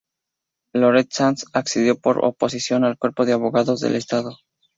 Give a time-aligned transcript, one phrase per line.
[0.73, 4.35] Lorente Sanz accedió por oposición al Cuerpo de Abogados del Estado.